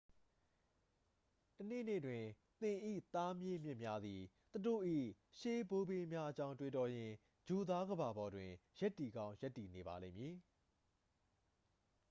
[1.55, 2.23] တစ်နေ့နေ့တွင်
[2.61, 2.77] သင်၏
[3.15, 4.81] သားမြေးမြစ်များသည် သူတို့၏
[5.37, 7.13] ရှေးဘိုးဘေးများအကြောင်း တွေးတောရင်း
[7.47, 10.35] ဂြိုလ်သားကမ္ဘာပေါ်တွင် ရပ်တည်ကောင်း ရပ်တည်နေပါလိမ့်မည်